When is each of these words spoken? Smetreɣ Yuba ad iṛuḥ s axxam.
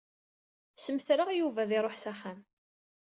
Smetreɣ 0.83 1.29
Yuba 1.39 1.59
ad 1.63 1.71
iṛuḥ 1.77 1.95
s 1.97 2.05
axxam. 2.11 2.39